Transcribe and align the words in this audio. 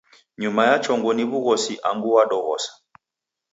Nyuma 0.41 0.61
ya 0.69 0.75
chongo 0.83 1.09
ni 1.13 1.23
w'ugosi 1.29 1.73
angu 1.87 2.07
mwadoghosa. 2.11 2.71